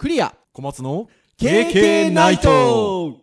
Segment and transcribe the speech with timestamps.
[0.00, 0.34] クリア。
[0.54, 3.18] 小松の KK ナイト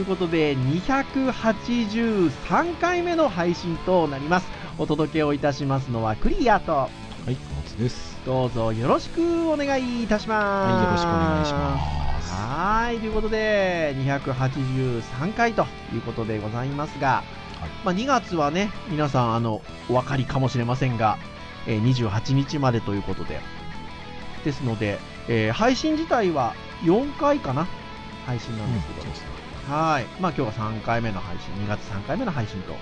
[0.00, 4.48] いうことで、283回目の配信となります。
[4.78, 6.88] お届けをいたしますのはクリアと、は
[7.28, 8.18] い小松です。
[8.24, 10.72] どうぞよろしくお願いいたします。
[10.72, 11.78] はいよろしくお願いしま
[12.22, 12.32] す。
[12.32, 17.22] はい、ということで、283回ということでございますが、
[17.60, 17.70] はい。
[17.84, 21.18] まあ、2月はね、皆さん、あの、お分かりかもしれませんが、
[21.66, 23.40] えー28日までということで、
[24.44, 24.98] ですので、
[25.28, 26.54] えー配信自体は
[26.84, 27.66] 4回かな？
[28.26, 29.29] 配信なんですけど、そうですね
[29.70, 30.04] はい。
[30.20, 32.72] まあ今日が3回目の配信、2月3回目の配信と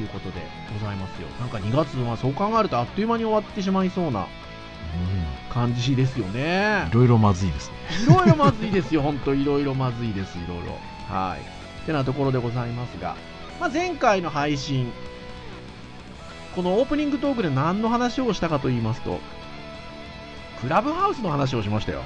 [0.00, 0.40] いうことで
[0.72, 1.28] ございますよ。
[1.38, 4.26] なんか2月はそう考えるとあっという間に終わってしまいそうな
[5.52, 6.94] 感じですよねうんい。
[6.94, 10.78] ろいろまずいですねいろいろまずいですよ、本当いろいろまずいです、いろいろ。
[11.14, 11.40] はい。
[11.82, 13.16] ってなところでございますが、
[13.60, 14.90] まあ、前回の配信、
[16.56, 19.20] このオープニングトークで何の話をしたかと言いますと、
[20.62, 22.02] クラブハウスの話をしましたよ。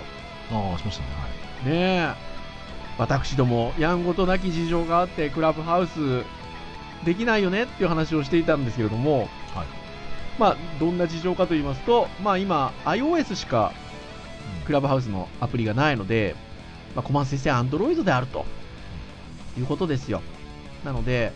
[0.50, 2.35] ああしましたねはいねえ。
[2.98, 6.24] 私ども、やんごとなき事情があって、クラブハウス
[7.04, 9.28] できないよねっていう話をしていたんですけれども、はい。
[10.38, 13.72] まあ、どんな事情かと言いますと、まあ今、iOS しか
[14.66, 16.34] クラブハウスのアプリがないので、
[16.94, 18.44] まあ、小松先生は Android であると。
[19.58, 20.22] いうことですよ。
[20.84, 21.32] なので、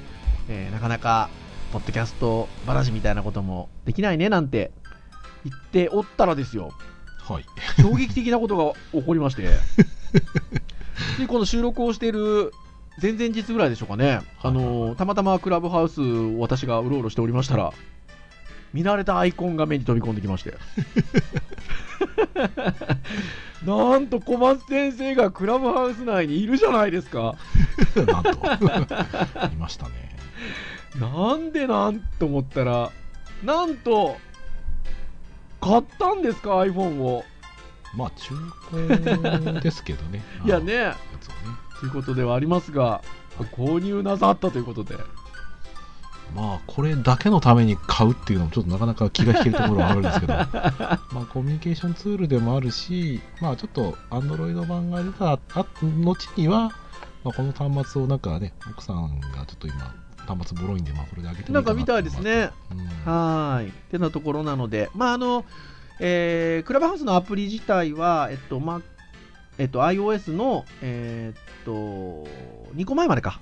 [0.48, 1.30] えーなかなか、
[1.72, 4.72] ポッドキャスト話みたいなこともできないねなんて
[5.44, 6.72] 言っておったらですよ、
[7.20, 7.44] はい。
[7.80, 9.48] 衝撃的なことが起こりまして、
[11.18, 12.52] でこの収録をしている
[13.00, 17.72] 前々日ぐらいでしょうかね、あのたまたまクラブハウスを私がうろうろしておりましたら、
[18.72, 20.54] 見慣れたアイコンが目に飛び込んできまして。
[23.64, 27.36] なんと小松先生がクラブハウス内にいるじゃないですか。
[27.94, 28.30] なんと
[29.52, 30.16] いましたね
[30.98, 32.90] なんでなんと思ったら、
[33.44, 34.16] なんと、
[35.60, 37.24] 買ったんですか、iPhone を。
[37.94, 38.34] まあ中
[38.70, 40.22] 古ですけどね。
[40.44, 41.56] いやね、やつをね。
[41.80, 43.02] ということではありますが、
[43.52, 44.96] 購入なさったということで。
[46.34, 50.34] まあこれだけのために買うっていうのもちょっとなかなか気が引けるところはあるんですけど。
[50.36, 56.70] まあコミュニケーションツールでもあるしまあちょっと Android 版が出たあ後には、
[57.24, 59.92] まあ、この端末をなんかね奥さんがちょっと今
[60.36, 62.50] 端末ボロいんでまあこれであげてもないんか見たいいかなってですね。
[62.70, 63.12] うん。
[63.12, 63.68] はーい。
[63.68, 65.44] ってなところなので、まあ、あの、
[66.00, 68.82] えークラブハウスのアプリ自体は、えっと、ま、
[69.58, 72.26] えっと、iOS の、えーっと、
[72.74, 73.40] 2個前までか、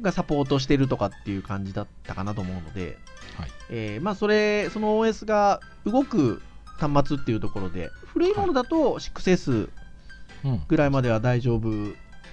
[0.00, 2.96] がサポートしてるとかっていう感じだったかなと思うので、
[3.36, 3.50] はい。
[3.70, 6.40] えーまあ、それ、その OS が動く
[6.78, 9.70] 端末っていうところで、古いものだと 6S
[10.44, 10.62] うん。
[10.68, 11.70] ぐらいまでは大丈夫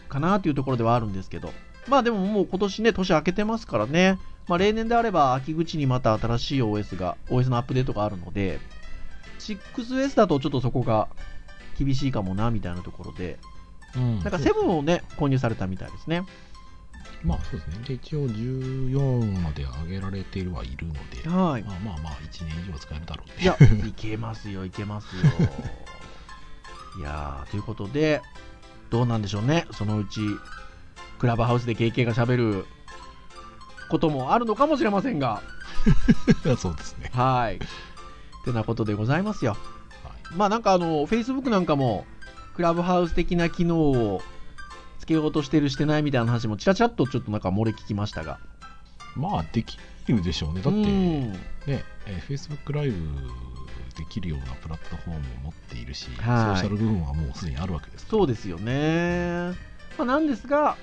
[0.07, 1.51] かなというところではあるんですけど、
[1.88, 8.59] まあでももう今年ね、年明けてますからね、まあ例年であれば秋口にまた新しい OS が、OS のアップデートがあるので、
[9.39, 11.07] 6S だとちょっとそこが
[11.77, 13.39] 厳しいかもな、みたいなところで、
[13.95, 16.23] うんなんか7をね、購入されたみたいですね。
[17.23, 21.63] まあそうですねで一応14まで上げられてはいるのではい。
[21.63, 25.21] まあまあまあ1年以上使えるだろうっていや、いけますよ、いけますよ。
[26.99, 28.21] いやー、ということで、
[28.89, 30.21] どうなんでしょうね、そのうち、
[31.19, 32.65] クラブハウスで KK がしゃべる
[33.89, 35.41] こともあるのかもしれませんが、
[36.57, 37.59] そうですねはい。
[38.47, 39.51] ってなことでございますよ。
[39.51, 39.57] は
[40.33, 42.05] いまあなんかあの、Facebook なんかも、
[42.55, 44.21] クラブハウス的な機能を
[44.99, 48.39] つけようとしてるしてないみたいな話もちらちらっとちょっとなんか漏れ聞きましたが。
[49.15, 49.77] まあでき
[50.07, 52.95] るでしょうねだってうんね、えー Facebook ライブ
[53.97, 59.53] できるようなプラットフォームを持っているし、はいソーシャル部分はもうすでにあるわけですそうですよね。
[59.97, 60.77] まあ、なんですが、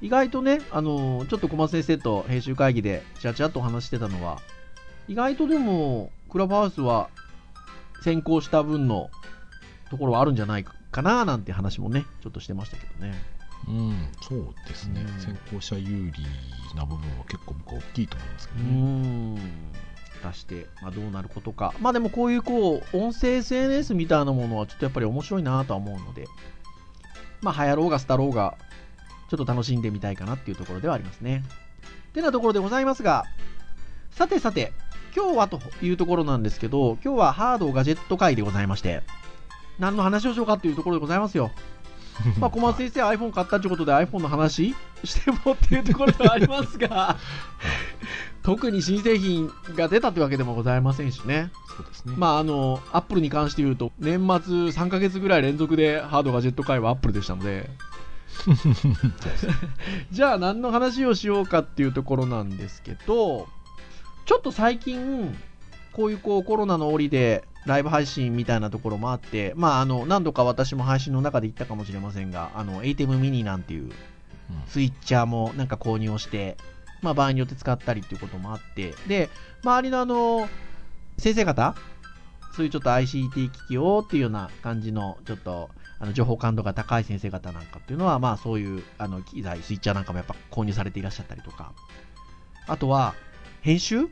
[0.00, 4.40] 意外とね、あのちょっと小松先生と編集会議でちらちらっとお話ししてたのは、
[5.08, 7.10] 意外とでも、クラブハウスは
[8.02, 9.10] 先行した分の
[9.90, 13.12] ところはあるんじゃないかななんて話もね、ちょっとしてましたけどね。
[13.68, 16.12] うん、そうですね、うん先行者有利
[16.74, 18.70] な部分は結構僕は大きいと思うんですけうどね。
[19.34, 19.36] ん。
[20.22, 21.74] 果たして、まあ、どうなることか。
[21.82, 26.26] まあでもこういうこう、音声 SNS みたいなものはちょっとやっぱり面白いなとは思うので、
[27.42, 28.56] まあ流行ろうが廃ろうが、
[29.28, 31.44] ちょっと楽しんでみたいかなっていうところではありますね。
[32.14, 33.26] てなところでございますが、
[34.12, 34.72] さてさて、
[35.14, 39.02] 今日はというところなんですけど、今日はハードガジェット会でございまして、
[39.78, 41.50] 何の話をしようかっていうところでございますよ。
[42.38, 44.74] まあ、小松先生、iPhone 買ったということで iPhone の話
[45.04, 47.16] してもっていうところではありますが、
[48.42, 51.50] 特に新製品が出たってわけでもございませんしね。
[51.76, 52.14] そうですね。
[52.16, 57.70] まあ、あの、アップルに関して言うと、年末3ヶ月ぐらい連続でハードガジェット界はアップルでしたので、
[60.10, 63.48] じゃあ何の話をしようかっていうところなんですけど、
[64.24, 65.36] ちょっと最近、
[65.92, 73.92] こういうこうコロナの折でライブ配信みたいなところもあって、まあ、あの何度か私も配信の中で言ったかもしれませんが、あの ATEM ミニなんていう
[74.50, 74.62] うん。
[74.66, 76.56] スイッチャーもなんか購入をして、
[77.00, 79.28] まあ、場合によって使ったりっていうこともあって、で、
[79.62, 80.48] 周りのあの、
[81.18, 81.74] 先生方、
[82.54, 91.72] そういうちょっと ICT 機器をっていうような感じの、ちょっと、あの情報感度が高い先生方なんかっていうのは、まあそういうあの機材、スイッチャーなんかもやっぱ購入されていらっしゃったりとか、
[92.66, 93.14] あとは、
[93.62, 94.08] 編集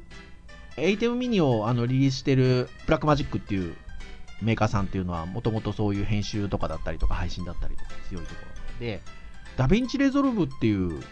[0.76, 3.76] ?ATEM ミニをあのリリースしてる Blackmagic っていう
[4.42, 8.40] メーカーさんっていうのは、もともとそういう編集とかだったりとか、配信だったりとか強いとこ
[8.78, 9.00] ろで、
[9.56, 11.02] DaVinci Resolve っていう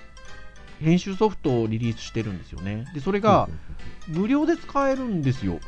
[0.81, 2.87] 編集ソフトをリリースしてるんですよね。
[2.95, 3.49] で、それが
[4.07, 5.59] 無料で使えるんですよ。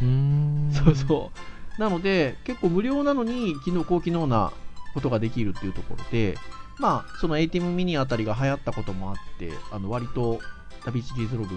[0.00, 0.70] うーん。
[0.72, 1.32] そうそ
[1.78, 1.80] う。
[1.80, 4.52] なので、結構無料なのに、機能、高機能な
[4.94, 6.38] ことができるっていうところで、
[6.78, 10.40] まあ、その ATEM ミニあたりが流行ったこともあって、あの、割と、
[10.86, 11.56] DaVinci Resolve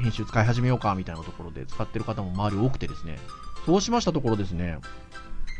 [0.00, 3.18] 編集使い始めようか、みたいなところで使ってる方も周り多くてですね。
[3.64, 4.78] そうしましたところですね、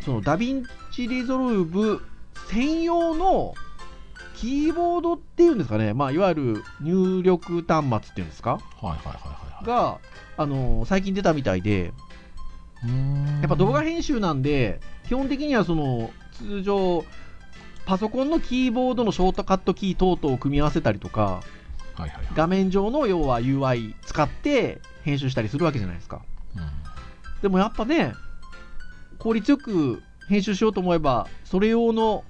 [0.05, 2.01] その DaVinci Resolve
[2.49, 3.55] 専用の
[4.37, 8.53] キーボードっていうんですかね、まあ、いわゆる入力端末っていうんですか？
[8.53, 9.15] はいはいはいはい
[9.55, 9.67] はい。
[9.67, 9.99] が、
[10.37, 11.93] あの最近出たみたいで、
[13.41, 17.05] やっぱ動画編集なんで、基本的にはその通常、
[17.87, 21.41] パソコンのキーボードのショートカットキー等々を組み合わせたりとか、
[21.97, 22.27] はいはいはい。
[22.35, 26.23] 画面上の要は UI 使って編集したりするわけじゃないですか。
[26.57, 26.87] うん
[27.43, 28.15] でもやっぱね、
[29.19, 32.25] 効率よく編集しようと思えば、それ用の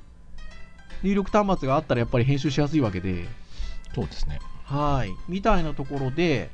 [1.02, 3.26] 入力端末があったらやっぱり編集しやすいわけで、
[3.94, 4.40] そうですね。
[4.64, 5.14] はい。
[5.28, 6.50] みたいなところで、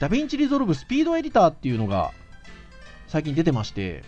[0.00, 2.12] DaVinci Resolve Speed Editor っていうのが
[3.08, 4.02] 最近出てまして、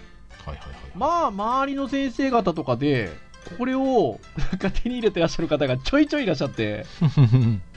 [0.45, 0.79] はいはいはい。
[0.95, 3.11] まあ、周りの先生方とかで、
[3.59, 6.87] これをなんか手に入れてらっしゃる方がちょいちょいいらっしゃって、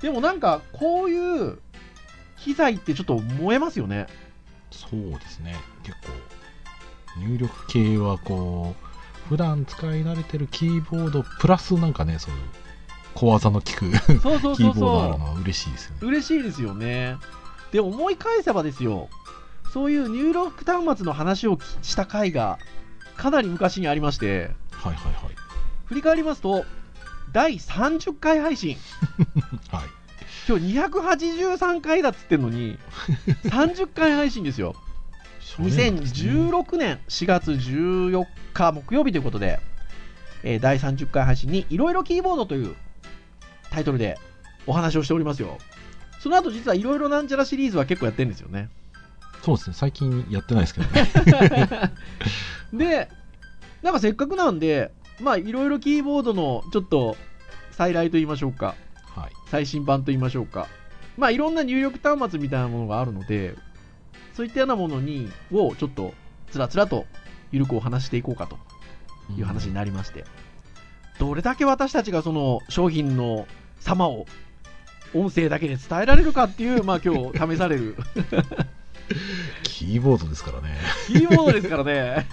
[0.00, 1.58] でもなんか、こういう
[2.38, 4.06] 機材ってちょっと燃えますよね。
[4.70, 5.56] そうですね。
[5.82, 12.40] 結構、入力系はこう、普段使い慣れてるキーボード、プラスなんかね、そういう
[13.14, 15.98] 小技の効くそうそうキーそうそボードあるのは嬉しいですよね。
[16.02, 16.06] う。
[16.06, 17.16] 嬉しいですよね。
[17.72, 19.08] で、思い返せばですよ、
[19.72, 22.58] そういう入力端末の話をした回が
[23.16, 25.34] かなり昔にありまして、はいはいはい。
[25.86, 26.64] 振り返りますと、
[27.32, 28.76] 第30回配信、
[29.70, 29.88] はい。
[30.48, 32.78] 今日283回だっつってんのに、
[33.44, 34.74] 30回配信ですよ。
[35.58, 39.60] 2016年4月14日木曜日ということで、
[40.42, 42.76] えー第30回配信にいろいろキーボードという
[43.70, 44.18] タイトルで
[44.66, 45.58] お話をしておりますよ。
[46.20, 48.68] その後実はいろいろなんちゃらシリーズは結構やってるんですよね。
[49.42, 49.76] そうですね。
[49.76, 51.92] 最近やってないですけどね。
[52.72, 53.08] で、
[53.82, 57.16] なんかせっかくなんで、まあいろいろキーボードのちょっと
[57.70, 58.74] 再来と言いましょうか、
[59.14, 59.32] はい。
[59.50, 60.68] 最新版と言いましょうか。
[61.16, 63.54] まあいろんな入力端末みたいなものがあるので、
[64.34, 66.12] そういったようなものに、をちょっと
[66.50, 67.06] つらつらと
[67.52, 68.58] ゆるくお話していこうかと
[69.36, 70.24] いう話になりまして、
[71.18, 73.46] どれだけ私たちがその商品の
[73.80, 74.26] 様を
[75.14, 77.96] 音声だけで伝えられるかっていう、まあ今日試される
[79.62, 80.76] キーボードですからね。
[81.06, 82.26] キーボードですからね。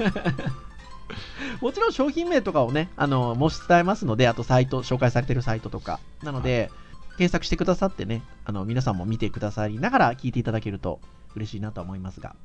[1.61, 5.99] もちろん商品名とかをね、あの、もし伝えますので、あとサイト、紹介されてるサイトとか。
[6.23, 6.71] なので、
[7.17, 10.99] 検索してくださってね、あの、皆さんも見てくださりながら聞いていただけると
[11.35, 12.35] 嬉しいなと思いますが。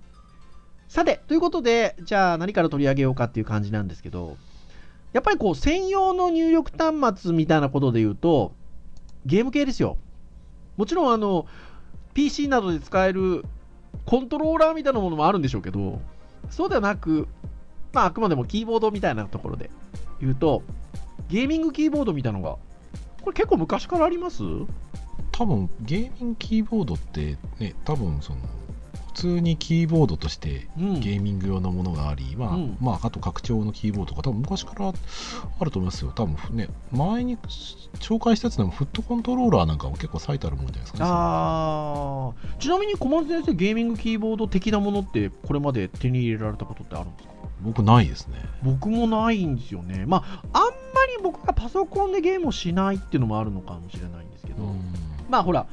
[0.88, 4.36] さて、ということで、じゃあ何から取り上げようかっていう感じなんですけど、
[5.12, 8.52] やっぱりこう、専用の入力端末みたいなことで言うと、
[9.24, 9.96] ゲーム系ですよ。
[10.76, 11.46] もちろん、あの、
[12.14, 13.44] PC などで使える
[14.04, 16.00] コントローラーみたいなものもあるんでしょうけど、
[16.50, 17.28] そうではなく、
[17.92, 19.70] まあ、あくまでもキーボードみたいなところで
[20.20, 20.62] 言うと、
[21.28, 22.56] ゲーミングキーボードみたいなのが、
[23.22, 24.42] これ結構昔からあります？
[25.32, 28.38] 多分ゲーミングキーボードってね多分その
[29.08, 31.00] 普通にキーボードとしてうん。
[31.00, 32.76] ゲーミング用のものがあり、まあうん。
[32.80, 36.12] まああと拡張のキーボードとか多分昔からあると思いますよ。
[36.12, 37.36] 多分ね前に
[37.98, 41.04] 紹介したやつでもフットコントローラーなんかも結構最たるもんじゃないですかね。
[41.08, 42.56] あー。
[42.58, 47.34] ちなみに小松先生、ゲーミングキーボード的なものって、これまで手に入れられたことってあるんですか？
[47.62, 50.04] 僕ないですね僕もないんですよね。
[50.06, 50.70] まあ、あんま
[51.16, 54.62] り僕がパソコンでゲームをしないっていうのもあるのかもしれないんですけど、
[55.28, 55.66] まあほら、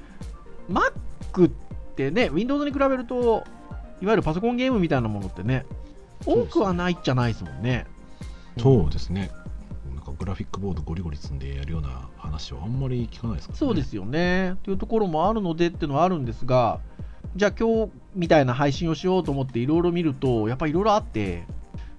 [0.69, 1.51] Mac っ
[1.95, 3.43] てね、Windows に比べると、
[4.01, 5.65] いわゆるパソコンゲームみたいなものってね、
[6.25, 7.85] 多くはないじゃないですもんね。
[8.57, 9.31] そうですね
[9.93, 13.59] なんかググラフィックボードゴリゴリ積んでやるような話はあんまり聞かないですからね。
[13.59, 14.55] そうですよね。
[14.63, 16.79] というところもあるのでっていうのはあるんですが、
[17.35, 21.43] じゃあ今日みたいな配信をしようと思っていろいろ見ると、やっぱりいろいろあって、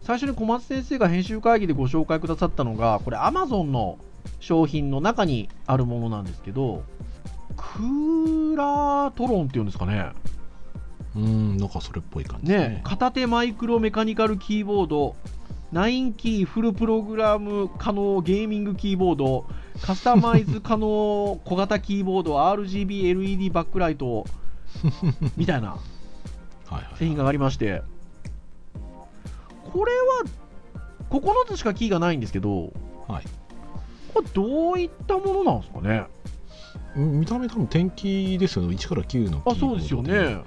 [0.06, 3.98] 最初に小松先生が編集会議でご紹介くださったのが、これ Amazon の
[4.38, 6.84] 商品の中にあるものなんですけど、
[7.56, 10.12] クーラートロンっていうんですかね。
[11.16, 12.58] うーん、なんかそれっぽい感じね。
[12.58, 15.16] ね、片手マイクロメカニカルキーボード、
[15.72, 19.46] 9キーフルプログラム可能ゲーミングキーボード、
[19.82, 24.24] カスタマイズ可能小型キーボード、RGB、LED バックライト
[25.36, 25.70] みたいな
[26.70, 26.84] はいはい。
[26.96, 27.82] 製品がありまして、
[29.76, 30.24] これは
[31.10, 32.72] 9つしかキーがないんですけど、
[33.06, 33.24] はい。
[34.14, 36.06] これどういったものなんですかね？
[36.96, 38.74] うん見た目多分点キーですよね。
[38.74, 40.42] 1から9のキーあ、そうですよね。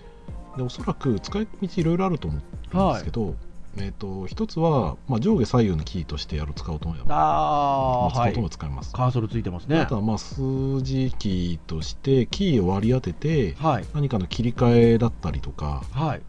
[0.57, 3.35] でおそらく使い道いろいろあると思うんですけど、
[3.77, 8.41] えっ、と一つは、まあ、上下左右のキーとしてやる使おうと思えば、まああ、はいあ使おうと。
[8.41, 8.91] も使えます。
[8.91, 9.95] カーソルついてますねあと。
[9.95, 13.85] はまあ数字キーとしてキーを割り当ててはい。
[13.93, 16.21] 何かの切り替えだったりとか、はい。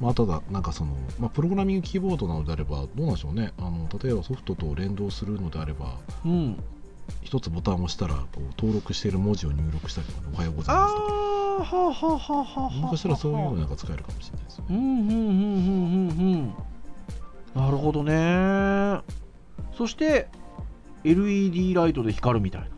[0.00, 3.52] まあ、あとはなんかその、まあ、プログラミングキーボードなのであればどうなんでしょうね。
[3.58, 6.62] あの例えばソフトと連動するのであればうん。
[7.22, 11.06] 一つボタンを押したらこう登録している文字を入力したりとか、おはようございあますとか。
[11.08, 12.70] あ、はあはあはあはあ。
[12.70, 14.76] もしかしたらそういうのなんか使えるかもしれないですよね。
[14.76, 16.08] うんうんうんうん。
[16.10, 16.54] うんうん
[17.54, 19.00] なるほどね。
[19.78, 20.28] そして
[21.04, 22.68] LED ライトで光るみたいな。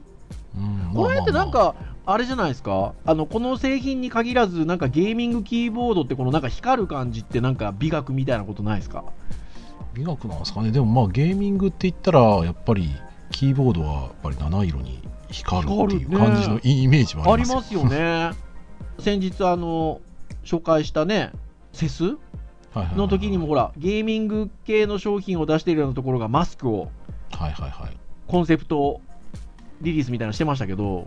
[0.89, 0.95] うん。
[0.95, 1.75] これってなんか
[2.11, 2.95] あれじゃないですか？
[3.05, 9.05] あのこの製品に限らずなんかゲーミングキーボードってこのなんか光る感じってなんか美学みたいなことないですか？
[9.07, 9.12] あ
[9.93, 10.71] 美学なんですかね？
[10.71, 12.91] でもまあゲーミングって言ったらやっぱり
[13.31, 15.00] キーボードはやっぱり七色に
[15.31, 18.31] 光るっていう感じのいいイメージはあありますすよね。
[19.00, 20.00] 先日あの
[20.45, 21.33] 紹介したね
[21.75, 22.17] セス？
[22.97, 26.91] の時にもほらゲーミング系の商品を出しているようなところがマスクを
[27.33, 27.97] はいはいはい、
[28.27, 29.00] コンセプト
[29.83, 31.07] リリースみたいなのしてましたけど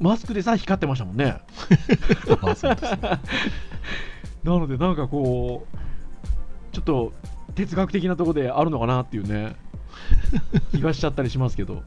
[0.00, 1.40] マスクでさえ光ってましたもんね。
[2.28, 2.98] うん、まあそうですね。
[4.44, 7.12] なのでなんかこうちょっと
[7.54, 9.56] 哲学的なところであるのかなっていうね。
[10.72, 11.82] 気がしちゃったりしますけど。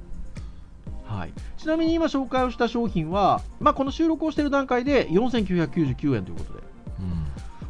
[1.06, 6.60] はい、ちなみに今紹介をした商品は、まあ、この収録をしている段階で4999円ということで、
[7.00, 7.10] うん。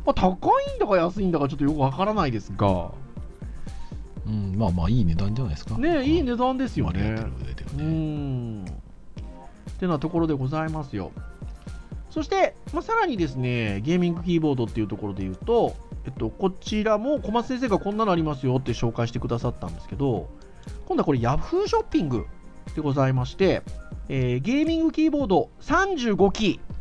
[0.06, 2.92] まあ、高いんだか安いんだかちょっとよくわからないですが。
[4.28, 5.78] うん、まあまあいい値段じゃないですか。
[5.80, 7.02] ねいい値段ですよね。
[7.02, 7.84] る上ではうね。
[7.84, 8.66] ん
[9.82, 11.12] ってなところでございますよ。
[12.12, 20.30] そして、まあ、さらにですねゲーミングキーボードっていうところで言うと、えっと、こちらも小松先生がこんなのありますよって紹介してくださったんですけど
[20.86, 22.28] 今度はこれ Yahoo ショッピング
[22.76, 23.64] でございまして、
[24.08, 26.72] えーゲーミングキーボード35キー。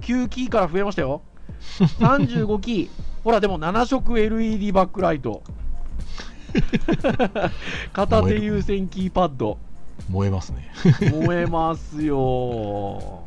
[0.00, 1.22] 9キーから増えましたよ。
[2.00, 2.88] 35キー。
[3.22, 5.42] ほらでも7色 LED バックライト。
[7.92, 9.58] 片手優先キーパッド
[10.08, 10.70] 燃えますね。
[11.12, 13.24] 燃えますよ。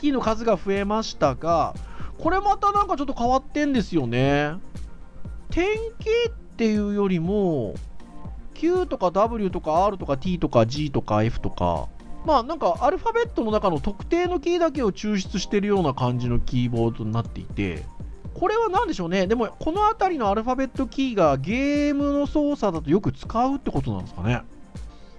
[0.00, 1.74] キーの数が増えましたが
[2.18, 4.54] これまたなんかちょっと変わってんですよね。
[5.50, 5.66] 点
[5.98, 7.74] キーっていうよりも
[8.54, 11.88] Q とか W とか R とか T とか G とか F とか
[12.24, 17.84] まあなんかアルファベットの中の特定のキーだけを抽出してるような感じのキーボードになっていて
[18.34, 19.26] これは何でしょうね？
[19.26, 24.42] でもこの辺りのアルファベットキーがゲームの操作だとよく使うってことなんですかね？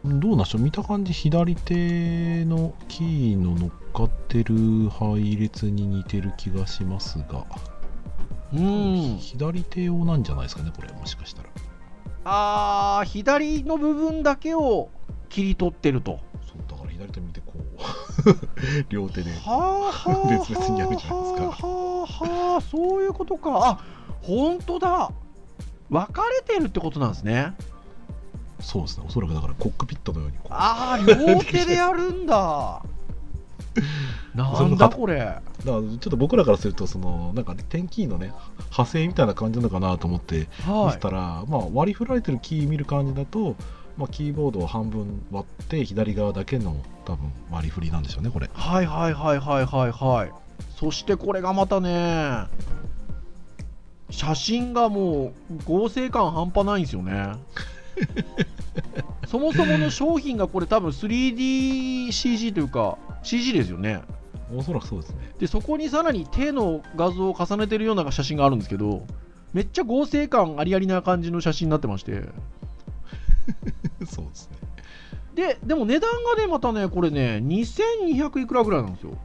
[0.06, 7.46] どうなんでしょう見た感じ左手のキーの乗っかってる配列に似てる気がしますが、
[8.54, 11.50] うん左手用なんじゃないですかねこれもしかしたら
[12.24, 14.90] あー左の部分だけを
[15.30, 16.20] 切り取ってると。
[16.46, 17.64] そうだから左手見てこう
[18.90, 23.52] 両手で別々にやるじゃないですかはあはあそういうことか。
[23.54, 23.80] あ
[24.22, 25.12] 本当だ。
[25.90, 27.54] 分かれてるってことなんですね。
[28.68, 32.84] そうですねおそらくだからコックピットのようにああ両手でやるんだ。
[34.36, 35.20] なんだこれ。
[35.20, 40.96] だからちょっと僕らからするとそのなんか点キーのね派生みたいな感じなのかなと思って見はい。
[40.96, 43.56] てたら、まあ、割り振られてるキー見る感じだと、
[43.98, 50.32] まあ、キーボードを半分割って左側だけの多分割り振りなんでしょうねこれはいはいはいはいはいはい。
[50.78, 52.48] そしてこれがまたね。
[54.10, 57.34] 写真がもう合成感半端ないんですよね。
[59.28, 64.02] そもそもの商品がこれ多分 3DCG というか CG ですよね。
[64.56, 65.34] おそらくそうですね。
[65.40, 69.06] でそこにさらに手の画像を重ねてるような写真があるんですけど
[69.54, 72.24] めっちゃ合成感ありありな感じの写真になってまして。
[74.08, 74.58] そうですね。
[75.36, 79.18] ででも値段がねまたねこれね2200いくらぐらいなんですよ。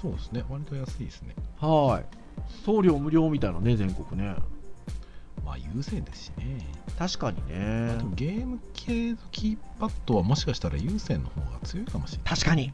[0.00, 0.44] そうですね。
[0.48, 1.34] 割と安いですね。
[1.60, 2.04] はい。
[2.64, 4.36] 送料無料みたいなね全国ね
[5.44, 6.58] ままあ優先ですしね。
[6.98, 7.96] 確かにね。
[8.14, 12.34] ゲーム系のキーパッドはもしかしたら優先の方が強いかもしれない。
[12.34, 12.72] 確かに。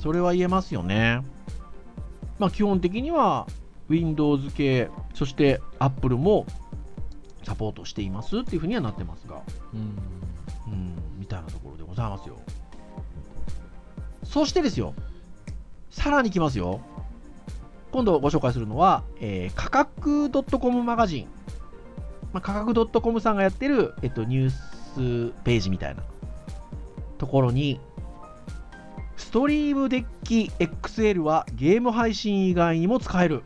[0.00, 1.22] それは言えますよね。
[2.38, 3.46] まあ基本的には
[3.88, 6.46] Windows 系そして Apple も
[7.44, 9.42] サポートしていますっていうふうにはなってますが。
[9.74, 9.80] うん。
[10.72, 12.36] うんみたいなところでございますよ。
[14.24, 14.94] そしてですよ。
[15.90, 16.80] さらに来ますよ。
[17.92, 21.28] 今度ご紹介するのは、えー価格 .com マガジン、
[22.32, 26.02] まあ、価格 .com さんがやってる、えっと、ニュースページみたいな。
[27.18, 27.78] ところに
[29.16, 33.42] ストリームデッキ XL はゲーム配信以外にも使える。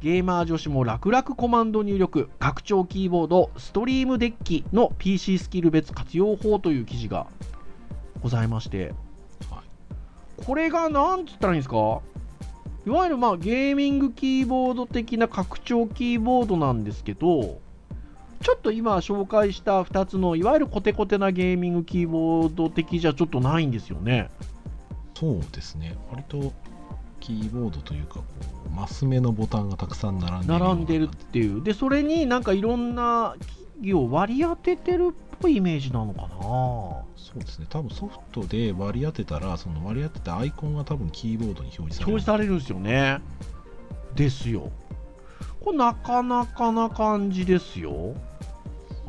[0.00, 2.30] ゲーマー女子も楽々コマンド入力。
[2.38, 3.50] 拡張キーボード。
[3.58, 7.26] ストリームデッキの PC スキル別活用法という記事が
[8.22, 8.94] ございまして。
[9.50, 9.60] は
[10.40, 10.44] い。
[10.44, 12.00] これがなんつったらいいんですか？
[12.84, 17.60] いわゆるまあゲーミングキーボード的な拡張キーボードなんですけど
[18.42, 24.30] ちょっと今紹介した2つのいわゆるコテコテなゲーミングキーボード的じゃちょっとないんですよね。
[25.14, 25.96] そうですね。
[26.10, 26.52] 割と
[27.20, 28.24] キーボードというか、こ
[28.66, 31.62] う、マス目のボタンがたくさん並んでる並んでるっていう。
[31.62, 33.36] でそれになんかいろんな
[33.78, 36.28] 機器を割り当ててるっぽいイメージなのかな。
[37.16, 37.66] そうですね。
[37.68, 42.12] 多分ソフトで割り当てたら、その割り当てたアイコンが多分キーボードに表示される。
[42.12, 43.20] 表示されるんですよね。
[44.16, 44.72] ですよ。
[45.64, 48.14] これなかなかな感じですよ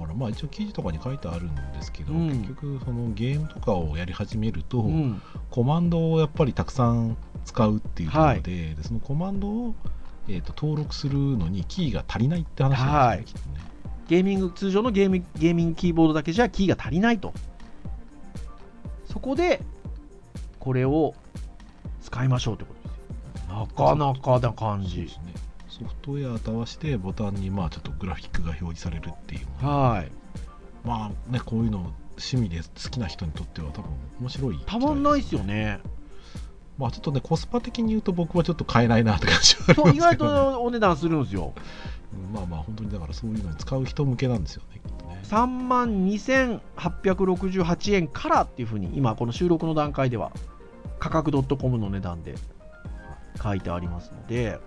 [0.03, 2.29] あらまあ一応記事とかに書いてあるんですけど、うん。
[2.29, 5.21] 結局そのゲームとかをやり始めると、うん。
[5.49, 8.41] コマンドをやっぱりたくさん使うっていうところで,、
[8.75, 9.75] でそのコマンドを、
[10.27, 13.73] えー、と登録するのにキーが足りないって話なんですよね、きっとね。
[14.07, 17.33] ゲーミング通常のゲーミゲーミングキーボードだけじゃキーが足りないと。
[19.05, 19.61] そこで
[20.59, 21.13] これを
[22.01, 23.59] 使いましょうということですよ。
[23.59, 25.03] なかなかな感じ。
[25.03, 25.33] ですね。
[25.79, 29.63] ソフトウェアと合わせてボタンにまあちょっとグラフィックが表示されるっていう。
[29.63, 30.11] のははい。
[30.85, 35.53] まあねこういうの趣味で好きな人にとっては多分面白いたまんないですよね。
[35.53, 35.79] ね
[36.77, 41.53] まあちょっとねコスパ的に言うと僕はちょっと買えないなって感じはありますけど、ね、とお値段するんですよ。
[42.13, 45.21] うんまあまあ本当にだからそういうのを使う人向けなんですよねね。
[45.23, 50.31] 3万2868円からっていうふうに今この収録の段階では
[50.99, 52.35] 価格 .com の値段で
[53.41, 54.59] 書いてありますので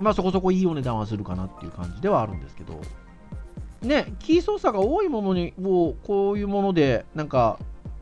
[0.00, 2.80] まあそこそこいいお値段はするかなっていう感じではあるんですけど。
[3.82, 7.58] ねキー操作が多いものにをこういうものでなんか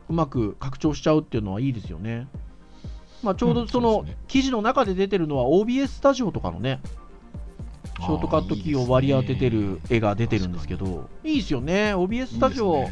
[0.09, 2.27] うまく拡張しちゃうっていうのはいいですよね。
[3.23, 6.81] まあちょううんどその記事の中で出てるのは OBS スタジオとかのね
[7.99, 12.89] ショートカットキーを割り当ててる絵が出てるんですけど、いいですよね、OBS スタジオ、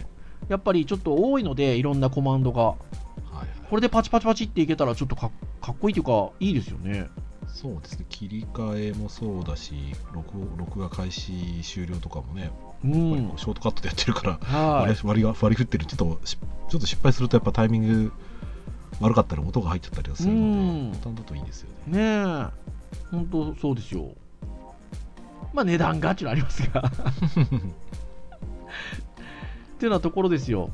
[0.50, 2.76] やっぱりちょっと多いので、いろんなコマンドが、
[3.70, 7.08] これでパチパチパチっていけたら、ちょっとかかっこいいというか、いいですよね。
[7.48, 9.74] そうですね切り替えもそうだし
[10.14, 12.52] 録録画開始終了とかもね、
[12.84, 12.92] うん
[13.38, 16.38] ショートカットでやってるから、はい割り割りが割り振ってるちょっとし
[16.70, 18.12] ちょっと失敗するとやっぱタイミング
[19.00, 21.98] 悪かったら音が入っちゃったりはするうんのでボタンだといいですよね。
[21.98, 22.48] ねえ、
[23.12, 24.14] 本当そうですよ。
[25.54, 26.82] まあ値段がっていうのはありますが。
[29.78, 30.70] っていうようなところですよ。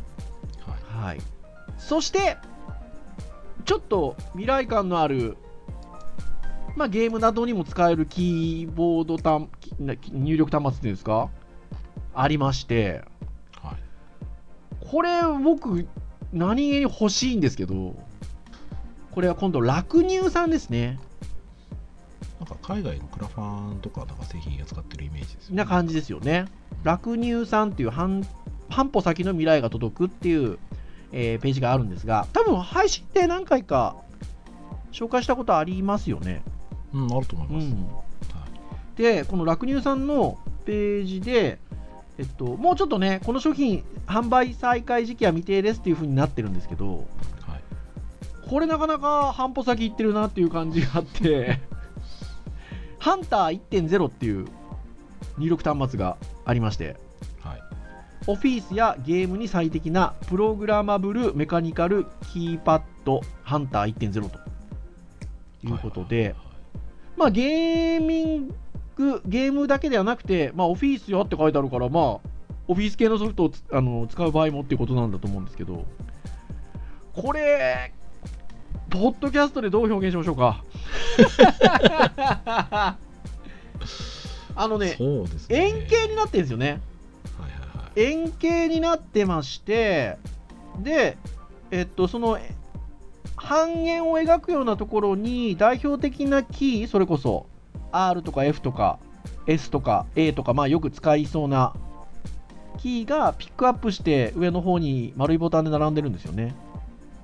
[0.65, 1.19] はいはい。
[1.77, 2.38] そして、
[3.65, 5.38] ちょっと未来感のある、
[6.75, 9.47] まあ、ゲームなどにも使えるキーボード端
[10.12, 11.29] 入力端末っていうんですか？
[12.15, 13.03] ありまして、
[13.55, 15.88] はいこれ僕、
[16.31, 17.95] 何気に欲しいんですけど、
[19.12, 20.99] これは今度、楽入さんですね。
[22.39, 25.57] なんか海外のクラファンとかなんか製品扱ってるイメージですよね。
[25.57, 26.45] な感じですよね。
[26.83, 28.27] 楽入さんっていう半
[28.69, 30.57] 半歩先の未来が届くっていう、
[31.12, 33.95] えーページがあるんですが、多分配信で何回か
[34.91, 36.43] 紹介したことありますよね。
[36.93, 37.65] うん、あると思います。
[37.65, 38.03] うん、はい
[38.95, 41.60] で、この楽入さんのページで、
[42.17, 47.08] えっと、もうちょっとね、この商品、販売再開時期は未定ですっていう風になってるんですけど、
[47.41, 48.47] はい。
[48.47, 51.60] これなかなか半歩先行ってるなっていう感じがあって、
[52.99, 54.47] ハンター1.0っていう
[55.38, 56.97] 入力端末がありまして、
[57.41, 57.62] はい。
[58.27, 64.39] オフィスやゲームに最適なプログラマブルメカニカルキーパッドハンター1.0と
[65.63, 66.36] いうことで、
[67.23, 68.53] まあゲーミン
[68.97, 72.29] グ、ゲームだけではなくて、まあオフィスよって書いてあるから、まあ
[72.67, 75.86] オフィス系のソフトをつあの使う場合もっていうことなんだと思うんですけど、
[77.15, 77.93] これ、
[78.89, 80.65] ポッドキャストでどう表現しましょうか？
[84.55, 84.97] あのね、
[85.49, 85.55] ね。
[85.55, 86.81] 円形になってるんですよね。
[87.39, 88.01] はいはいはい。
[88.01, 90.17] 円形になってまして
[90.79, 91.17] で、
[91.71, 92.53] えっと、そのえ
[93.43, 97.45] 半円を描くようなところに代表的なキーそれこそ
[97.91, 98.99] R とか F とか
[99.47, 101.73] S とか A とか、まあ、よく使いそうな
[102.79, 106.56] キーがピックアップして上の方に丸いボタンで並んでるんですよね。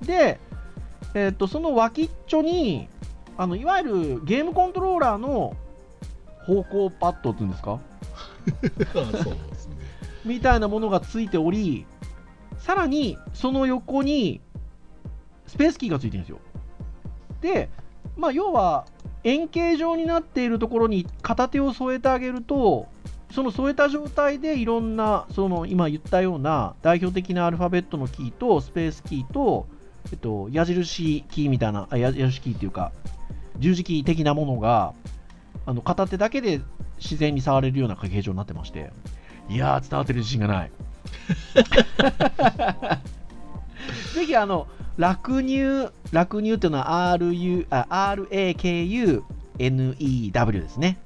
[0.02, 0.38] で、
[1.14, 2.88] えー、とその脇っちょに
[3.36, 5.56] あのいわゆるゲームコントローラーの
[6.46, 7.80] 方向パッドっていうんですか？
[8.92, 9.18] そうで
[9.56, 9.76] すね。
[10.24, 11.86] みたいなものがついており
[12.58, 14.40] さらにその横に
[15.50, 16.38] スペースキーがついてるんですよ。
[17.40, 17.68] で、
[18.16, 18.86] まあ、要は
[19.24, 22.86] 円形状になっているところに片手を添えてあげると
[23.32, 29.66] その添えた状態でいろんなその今言ったような代表的なアルファベットのキーとスペースキーと、
[30.12, 32.92] えっと、矢印キーみたいなあ矢印キーっていうか
[33.58, 34.94] 十字キー的なものが
[35.66, 36.60] あの片手だけで
[36.98, 38.92] 自然に触れるような形状になってまして
[39.48, 40.70] いやー伝わってる自信がない
[44.14, 49.22] ぜひあの落乳落乳っていうのは RU あ RAKUNEW
[50.52, 50.98] ですね。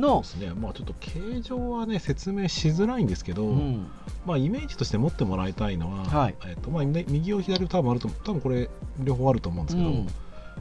[0.00, 0.52] ので、すね。
[0.54, 3.86] まあちょっと形状はね、説明しづらいんですけど、うん、
[4.26, 6.34] まあイメージとして持ってもらいたいのは、はい。
[6.46, 8.68] えっとまあ、ね右を左を多分あると、多分これ
[9.00, 10.06] 両方あると思うんですけど、うん。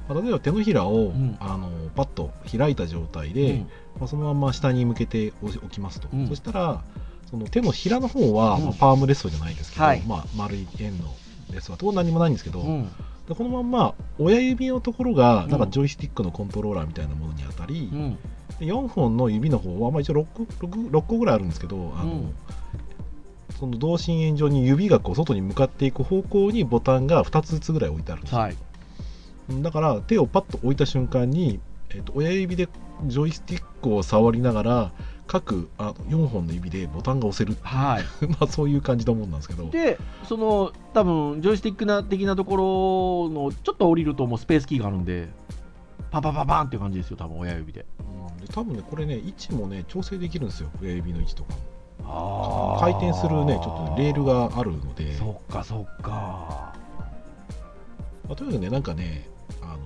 [0.09, 1.37] まあ、例えば手のひらを、ん。
[1.39, 3.59] あのパッと開いた状態で、うん。
[3.99, 6.27] まあ、そのまま下に向けて置きますと、うん。
[6.27, 6.83] そしたら
[7.29, 8.65] その手のひらの方は、うん。
[8.65, 10.01] まあ、パームレストじゃないですけど、はい。
[10.01, 11.15] まあ、丸い円の
[11.51, 12.89] レストはと何もないんですけど、うん。
[13.27, 18.17] でこのまんま親指のところがなんかうんジョイスティックのコントローラーみたいなものに当たり、うん。
[18.59, 20.25] で4本の指の方は、まあ、一応 6,
[20.59, 22.35] 6, 6個ぐらいあるんですけどあの、うん。
[23.59, 28.39] その同心円状に指がこう外に向かっていく方向にボタンが2つずつぐらい置いてあるんですよ。
[28.39, 28.55] はい。
[29.61, 31.59] だから手をパッと置いた瞬間に、
[31.89, 32.69] えっと親指で
[33.05, 34.91] ジョイスティックを触りながら
[35.31, 38.03] 各あ4本の指でボタンが押せるはい。
[38.27, 39.69] まあそういう感じのもんなんですけど。
[39.69, 45.29] でその多分ジョイスティックな的なところのちょっと降りるともうスペースキーがあるんで
[46.09, 47.85] パンパンパンパンっていう感じですよ多分親指で。
[48.01, 48.45] うん。
[48.45, 51.53] で多分ねこれね位置もね調整できるんですよ親指の位置とか
[52.81, 56.73] 回転するねちょっとレールがあるので、そっかそっか。
[58.27, 59.29] まあ、とにかくねなんかね
[59.61, 59.79] あの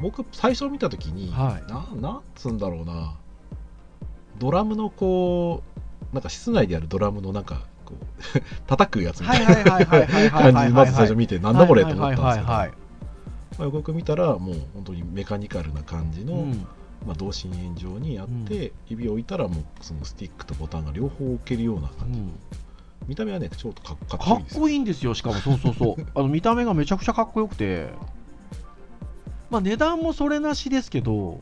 [0.00, 1.72] 僕最初見た時に、はい。
[1.72, 3.14] ななんつうんだろうな
[4.40, 5.62] ドラムのこ
[6.12, 9.86] うなんか室内でやるドラムのなんかこう 叩くやつみたいな
[10.30, 12.48] 感じでまず最初見てなんだこれと思ったんですけど。
[12.48, 12.70] まあ
[13.62, 16.66] よく見たらもう本当にメカニカルな感じの、うん
[17.06, 22.32] まあ、同心円状にあって、指を置いたらもうそのスティックとボタンが両方置けるようなう感じ、ん
[23.06, 27.88] 見た目はねちょっとかかっかっこいいですよこいいんですよしかもそうそうそうあの見た目がめちゃくちゃかっこよくて
[29.50, 31.40] まあ値段もそれなしですけど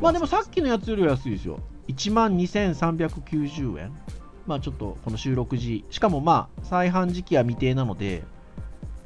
[0.00, 3.92] まあでもさっきのやつよりは安いですよ1万2390円。
[4.46, 5.84] まあちょっとこの収録時。
[5.90, 8.22] しかもまあ再販時期は未定なので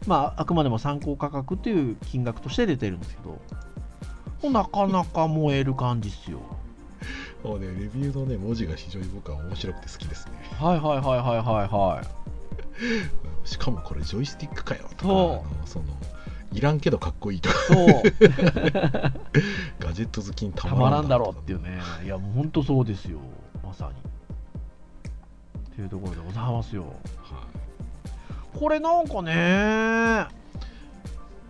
[0.07, 3.39] まああくまでも参考価格という金額として出てるんですけど。
[4.49, 6.41] なかなか燃える感じっすよ。
[7.45, 10.33] もうねレビューのね文字が非常に僕は面白くて好きですね。
[10.59, 12.07] はいはいはいはいはいはい。
[13.49, 15.85] しかもこれジョイスティックかよとかその
[16.53, 17.55] いらんけどかっこいいとか。
[17.69, 17.87] そう。
[19.79, 21.81] ガジェット好きにたたまらんだろうっていうね。
[22.05, 23.19] いやもう本当そうですよ。
[23.63, 23.93] まさに。
[25.73, 26.85] っていうところでございますよ。
[27.23, 27.47] は
[28.53, 29.35] これなんかねい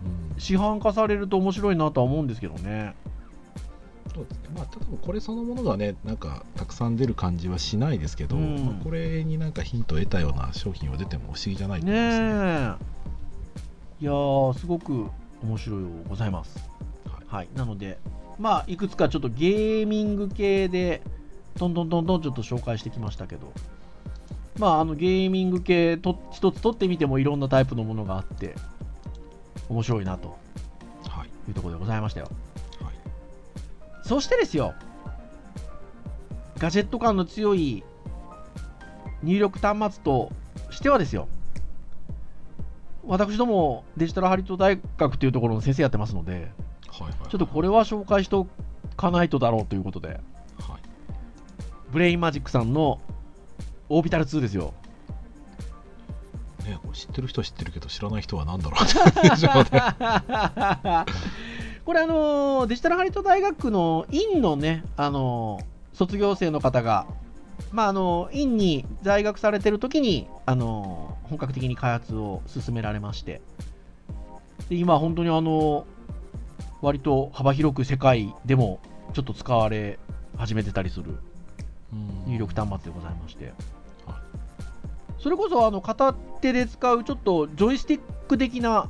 [0.05, 0.39] うん。
[0.39, 2.95] 市販化されると面白いなとは思うんですけどね。
[4.13, 4.49] そうですね。
[4.55, 8.65] まあ多分これそのものがねなんかたくさん出る感じはしないですけど、うん。
[8.65, 13.00] まあこれになんかヒントを得たような商品は出ても不思議じゃないとね思いますねえ
[14.01, 15.07] いやーすごく
[15.43, 16.57] 面白いございます。
[17.05, 17.25] はい。
[17.27, 17.99] はいなので
[18.39, 21.01] まあいくつかちょっとゲーミング系で
[21.57, 23.53] どんどんどんどんちょっと紹介してきましたけど
[24.57, 28.55] まああのゲーミング系と一つ取ってみてもいろんなタイプのものがあって
[29.69, 30.37] 面白いなと
[31.07, 31.27] はい。
[31.47, 32.27] いうところでございましたよ。
[32.81, 32.93] はい。
[34.07, 34.73] そしてですよ
[36.57, 37.83] ガジェット感の強い
[39.23, 40.31] 入力端末と
[40.71, 41.27] してはですよ
[43.05, 46.51] 私どもデジタルハリウッド大学というところの先生やってますので
[46.89, 47.29] はいはい。
[47.29, 48.47] ちょっとこれは紹介してお
[48.97, 50.07] かないとだろうということで。
[50.09, 50.19] はい。
[51.91, 52.99] ブレインマジックさんの
[53.89, 54.73] オービタル2ですよ。
[56.65, 58.79] ね、これ知ってる人は知ってるけど知らない人は何だろう
[61.83, 65.65] これあのーデジタルハリウッド大学の院のね、あのー
[65.97, 67.07] 卒業生の方が、
[67.71, 73.41] まああのー院に在学されてる時に、あのー本格的に開発を進められまして
[74.69, 76.01] で今本当にあのー
[76.81, 78.79] 割と幅広く世界でも
[79.13, 79.99] ちょっと使われ
[80.37, 81.17] 始めてたりする
[82.25, 83.53] 入力端末でございまして、
[84.05, 84.21] は
[85.19, 88.89] それこそあの片手で使うちょっとジョイスティック的な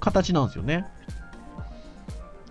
[0.00, 0.86] 形なんですよね。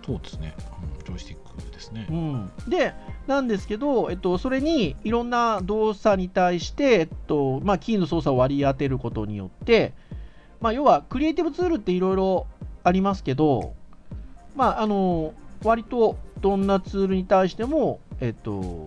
[0.06, 0.54] そうですね、
[0.98, 2.06] うん、ジョイスティックですね。
[2.08, 2.94] うん、で、
[3.30, 9.94] なんですけど、えっと、それにいろんな動作に対して、えっとまあ、キーの操作を割り当てることによって、
[10.60, 12.46] まあ、要はクリエイティブツールっていろいろ
[12.82, 13.74] ありますけど、
[14.56, 18.86] まあ、あの割とどんなツールに対しても、えっと、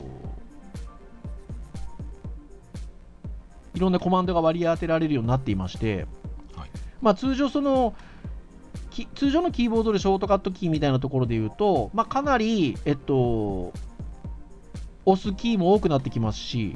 [3.76, 6.06] いろんなコマンドが割り当てられるようになっていまして、
[6.54, 6.70] はい。
[7.02, 7.96] まあ、通常その
[8.90, 13.72] き通常のキーボードでショートカットキーみたいなところで言うと、まあ、かなり、えっと、
[15.06, 16.76] 押すキーも多くなってきますし、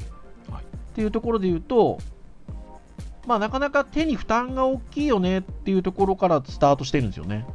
[0.51, 0.65] はいっ
[0.97, 1.99] ていうところで言うと、
[3.27, 7.45] まあ、なかなか手に負担が大きいよねっていうところからスタートしてるんですよね。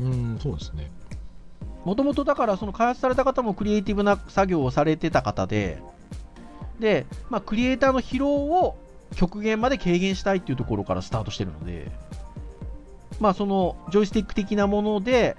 [0.00, 0.90] うん、そうですね。
[1.84, 5.80] もともとだからその開発された方もクリエイティブな作業をされてた方で、
[6.80, 8.76] で、まあ、クリエイターの疲労を
[9.14, 11.90] 極限まで軽減したいっていうところからスタートしてるので、
[13.20, 15.36] まあ、そのジョイスティック的なもので、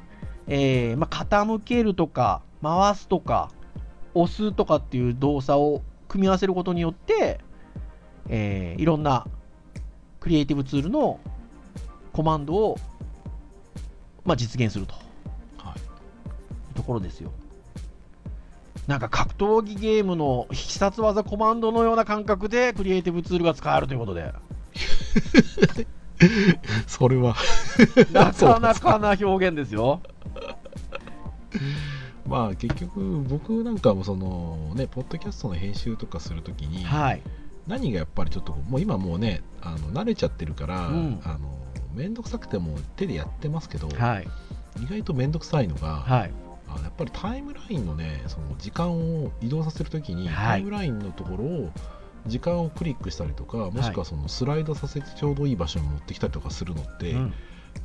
[0.48, 3.50] えーまあ、傾けるとか、回すとか、
[4.14, 7.40] 押すとかっていう動作を組み合わせることによって、
[8.30, 9.26] えーいろんな
[10.20, 11.20] クリエイティブツールの
[12.14, 12.78] コマンドを、
[14.24, 14.94] まあ、実現すると。
[15.58, 16.76] はい。
[16.76, 17.32] ところですよ。
[18.88, 24.34] なんか格闘技ゲームの必殺技コマンドのような感覚でクリエイティブツールが使えるということで、
[26.88, 27.36] それは
[28.12, 30.02] なかなかな表現ですよ。
[32.32, 37.22] まあ結局僕なんかもそのねポッドキャストの編集とかするときにはい。
[37.68, 41.62] 何がやっぱりちょっともう今もうねあの慣れちゃってるから、うんあの
[41.94, 44.28] 面倒くさくても手でやってますけど、はい。
[44.82, 46.32] 意外と面倒くさいのが、はい。
[46.70, 51.70] あのやっぱりタイムラインのねその時間を移動させるときに、はいタイムラインのところを
[52.28, 57.34] 時間をクリックしたりとかもしくはそのスライドさせてちょうどいい場所に持ってきたりとかするのって、うん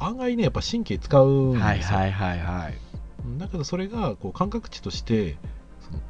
[0.00, 2.74] 案外ねやっぱ神経使うんですよ、はいはいはいはい。
[3.38, 5.36] だけどそれがこう感覚値として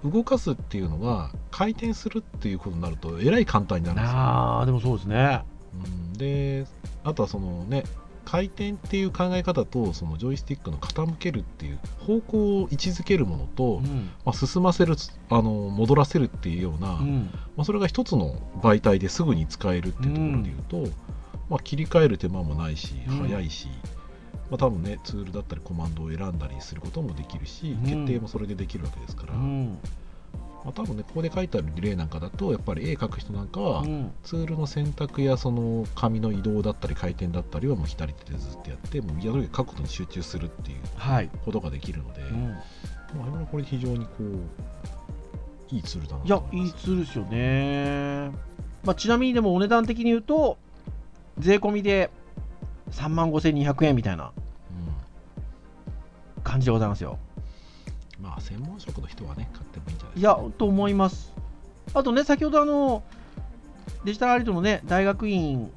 [0.04, 5.42] 動かすっていうのが回転するっていうことになるとえらい簡単になるんですよ、ああ、でもそうですね。
[5.74, 6.66] うん、で
[7.04, 7.84] あとはそのね
[8.26, 14.10] 回転っていう考え方とそのジョイスティックの傾けるっていう方向を位置づけるものと、うん。
[14.24, 14.96] まあ、進ませる
[15.30, 17.30] あの戻らせるっていうような、うん。
[17.56, 20.92] まあ、それが一つの媒体ですぐに使えるっていうところで言うと、
[21.48, 23.68] まあ、切り替える手間もないしうん早いし、
[24.50, 29.78] まあ、多分ねツールだったりコマンドを選んだりすることもできるし、うん決定もそれでできるわけですから、うん。
[30.64, 41.30] まあ、多分ねここで書いてある例なんかだとやっぱり絵描く人なんかは、うんツールの選択やその紙の移動だったり回転だったりはもう左手でずっとやってもうやる書くことに集中するっていうはい。
[41.44, 48.30] ことができるので、うんまあ、これ非常にこういいツールだないとや、思いますいいツールですよね。
[48.84, 50.58] まあ、ちなみにでもお値段的に言うと、
[51.38, 52.10] 税込みで
[52.90, 54.32] 3万5200円みたいな
[56.44, 57.18] 感じでございますよ。
[58.18, 61.32] うん、まあ専門職の人はね買ってもいいんじゃないいですか、や、と思います。
[61.94, 63.02] あとね、先ほどあの、
[64.04, 65.70] デジタルアリートのね、大学院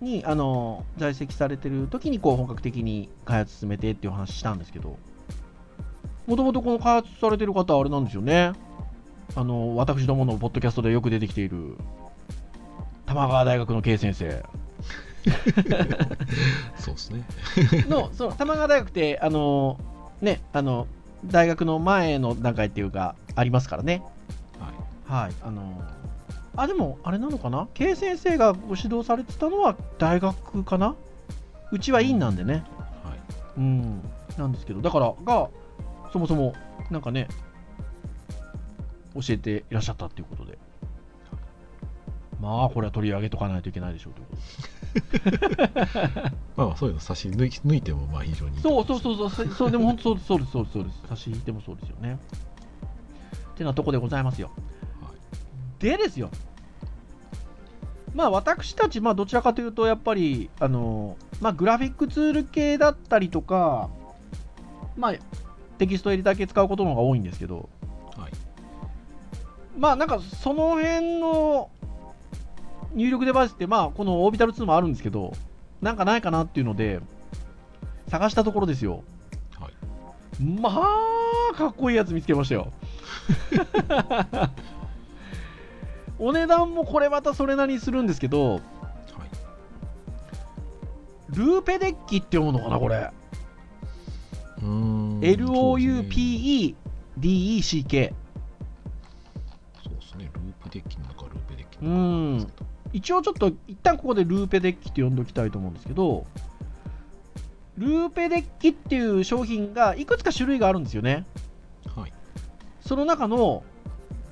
[0.00, 4.96] にあの在籍されてる時にこう本格的に開発進めてっていう話したんですけど、
[6.26, 8.52] もともとこの開発されてる方はあれなんですよね。
[9.34, 11.76] あの、私どものポッドキャストでよく出てきている、
[13.06, 14.44] 玉川大学の K 先生
[16.78, 17.24] そうですね。
[17.88, 19.78] の、その玉川大学って、あの、
[20.20, 20.86] ね、あの、
[21.24, 24.02] 大学の前の段階っていうか、ありますからね。
[25.08, 25.24] はい。
[25.24, 25.82] はい、あの
[26.56, 30.96] あでもあれなのかな？K 先生がご指導されてたのは大学かな？
[31.70, 32.64] うちは院なんでね。
[33.04, 33.18] はい。
[33.58, 34.02] うん
[34.36, 35.50] なんですけどだからが
[36.12, 36.54] そもそも
[36.90, 37.26] なんかね
[39.14, 40.58] 教えていらっしゃったっていうことで。
[42.40, 44.42] まあこれは取り上げとかないといけないでしょうということで
[46.56, 49.70] まあまあそういうの差し抜い抜いてもまあ非常にいいそうそうそうそうそう。
[49.70, 50.72] でも本当そうですそうです。
[50.74, 51.02] そうです。
[51.08, 51.90] 差し引いてもそうです。
[51.90, 52.18] よね
[53.54, 54.40] ってなとこでございます。
[54.40, 54.50] よ
[55.02, 56.18] はいでです。
[56.20, 56.30] よ、
[58.14, 63.88] まあ私たち、まあどちらかというと、やっぱり、あの、まあグラフィックツール系だったりとか、
[64.96, 65.14] まあ
[65.78, 67.38] テキストエディター系使うことの方が多いんです。
[67.38, 67.68] けど、
[68.16, 68.32] はい
[69.78, 71.70] まあなんかその辺の
[72.94, 75.32] 入力デバイスって、まあこのオービタル2もあるんですけど、
[75.80, 77.00] なんかないかなっていうので、
[78.08, 79.02] 探したところですよ。
[79.58, 79.72] はい
[80.42, 80.70] ま
[81.52, 82.72] あ、かっこいいやつ見つけましたよ。
[86.18, 88.62] お値段もこれまたそれなりにするんですけど、はい
[91.30, 93.10] ルーペデッキって読むのかな、これ。
[95.20, 96.74] LOUPEDECK。
[99.84, 102.67] そうですねループデッキなのかルーペデッキのかん。
[102.92, 106.26] 一応ちょっと、一旦ここでルーペデッキって呼んでおきたいと思うんですけど、
[107.76, 111.24] ルーペデッキっていう商品がいくつか種類があるんですよね。
[111.94, 112.12] はい。
[112.80, 113.62] その中の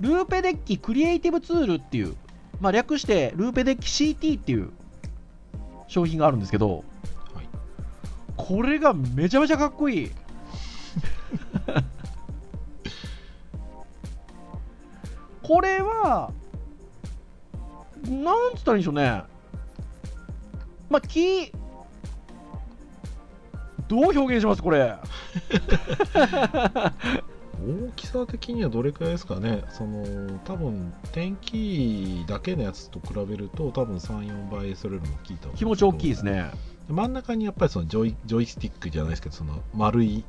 [0.00, 2.16] ルーペデッキクリエイティブツールっていう、
[2.60, 4.70] まあ、略してルーペデッキ CT っていう
[5.86, 6.82] 商品があるんですけど、
[7.34, 7.48] はい。
[8.36, 10.10] これがめちゃめちゃかっこいい。
[15.42, 16.32] これは、
[18.08, 19.22] なんつったらいいんでしょうね。
[20.88, 21.50] まあ、木、
[23.88, 24.96] どう表現しますこれ。
[27.58, 36.50] 大きさ的にはどれくらいですかね、その多分天気だけのやつと比べると、多分3、4倍それよりも大きいと気持ち大きいですね。
[36.88, 40.22] 真ん中にやっぱりそのジョイジョイスティックじゃないですけど、その丸い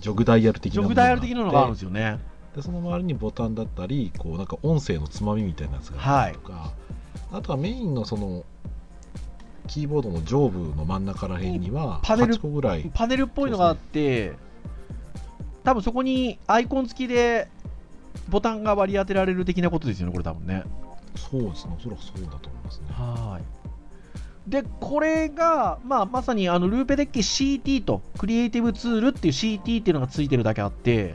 [0.00, 2.18] ジョグダイヤル的なものジョグダイヤル的なのがあるんでですよね。
[2.56, 6.72] でその周りにボタンだったり、こうなんか音声のつまみみたいなやつがあったりとか、
[7.32, 8.44] あとはメインのその
[9.66, 14.32] キーボードの上部の真ん中ら辺にはパネル8個ぐらい、パネルっぽいのがあって、
[15.64, 17.48] 多分そこにアイコン付きで
[18.28, 20.64] ボタンが割り当てられる的なことですよね、これ多分ね。
[21.16, 22.86] そうですね、おそらくそうだと思いますね。
[22.90, 24.50] はい。
[24.50, 31.14] で、これが、まあ、まさにあのルーペデッキ CT と、クリエイティブツールっていう CT っていうのがついてるだけあって、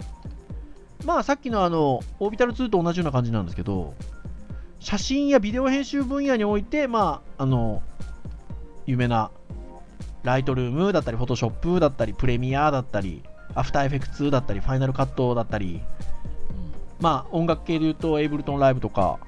[1.05, 3.93] まあ、さっきのあの、オービタル2と同じような感じなんですけど、
[4.79, 7.81] 写真やビデオ編集分野において、まあ、あの、
[8.85, 9.31] 有名な、
[10.23, 13.23] ライトルームだったり、フォトショップだったり、プレミアだったり、
[13.55, 15.81] アフターエフェクツだったり、ファイナルカットだったり、
[16.99, 19.19] まあ、音楽系で言うと、エイブルトンライブとか、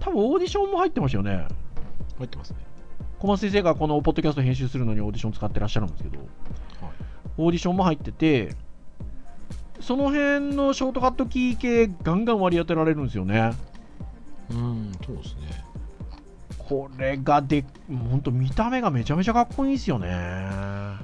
[0.00, 1.46] 多分オーディションも入ってましたよね。
[2.18, 2.58] 入ってますね。
[3.18, 6.26] 小松先生がこのポッドキャスト編集するのにオーディション使ってらっしゃるんですけど、はい
[7.38, 8.54] オーディションも入ってて、
[9.80, 13.52] その辺のショートカットキー系、ガンガン割り当てられるんですよね。
[14.50, 15.64] うん、そうですね。
[16.58, 20.08] これがで、本当見た目がめちゃめちゃかっこいいですよね。
[20.08, 20.98] うん、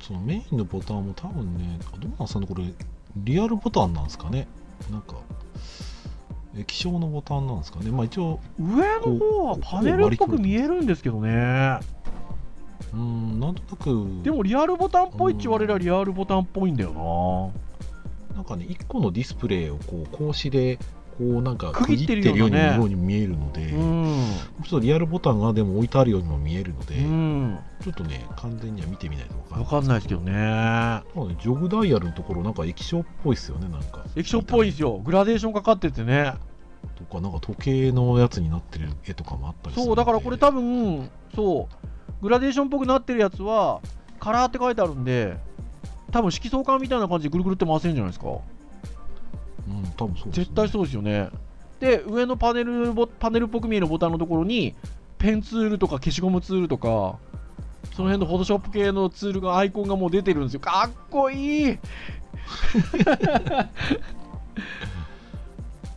[0.00, 2.72] そのメインのボタンも多分ね、どうなんですかね、これ、
[3.16, 4.46] リアルボタンなんですかね。
[4.90, 5.16] なんか、
[6.56, 7.90] 液晶のボタンなんですかね。
[7.90, 8.66] まあ一応、上
[9.00, 11.80] の方はパネルっぽく見えるんですけどね。
[12.92, 17.52] うん、なんとなく、でもリアルボタンっぽいって言われりゃリアルボタンっぽいんだよ
[18.34, 20.78] なんかね、1個のディスプレイをこう、格子で、
[21.18, 23.70] こうなんか区切ってるように見えるので。
[23.70, 27.58] ちょっとリアルボタンがでも置いてあるようにも見えるので、うん。
[27.82, 29.60] ちょっとね、完全には見てみないと分かんない。
[29.60, 30.32] わかんないですけどね。
[31.40, 34.04] ジョグダイヤルのところ、なんか液晶っぽいですよね、なんか。
[34.16, 35.00] 液晶っぽいんですよ。
[35.04, 36.34] グラデーションかかっててね。
[36.96, 43.80] とか、なんか時計のやつになってる絵とかもあったりそう、だからこれ多分、そう、グラデーションっぽくなってるやつは、
[44.18, 45.36] カラーって書いてあるんで、
[46.10, 48.38] 多分色相関みたいな感じでぐるぐるって回せるんじゃないですか。
[49.68, 50.44] うん、多分そうです、ね。
[50.44, 51.30] 絶対そうですよね。
[51.80, 54.74] で、上のパネルボ、パネルっぽく見えるボタンのところに、
[55.18, 57.18] ペンツールとか消しゴムツールとか、
[57.94, 60.60] その辺のフォトショップ系のツールが、アイコンがもう出てるんですよ。
[60.60, 61.78] かっこいい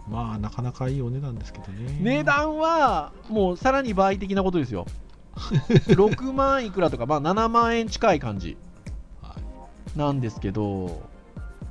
[0.10, 1.98] まあ、なかなかいいお値段ですけどね。
[2.02, 4.86] 値段は、もうさらに倍的なことですよ。
[5.36, 8.58] 6万いくらとか、まあ7万円近い感じ
[9.22, 9.36] は
[9.96, 9.98] い。
[9.98, 11.02] なんですけど、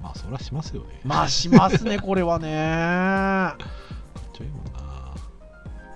[0.09, 1.01] まあ、そりゃしますよね。
[1.05, 2.49] まあしますね、これはね。
[4.33, 4.81] ちょいもんな。
[4.81, 5.15] は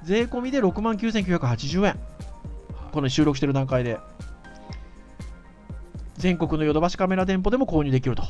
[0.03, 1.94] 税込みで6万9980円。
[1.94, 1.96] い
[2.92, 3.98] この収録してる段階で。
[6.16, 8.22] 全国のヨドバシカメラ店舗でも購入できると。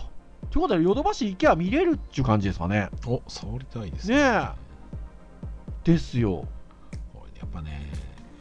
[0.50, 2.88] ということで、ヨドバシ行けば見れるっていう感じですかね。
[3.06, 4.48] お、触りたいですねえ
[5.82, 6.46] ですよ。
[7.40, 7.90] やっぱね、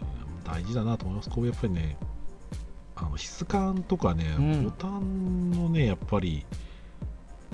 [0.02, 1.30] うん大事だなと思います。
[1.32, 1.98] こうやっぱりね、
[2.96, 6.46] あの質感とかね、うんボタンのね、やっぱり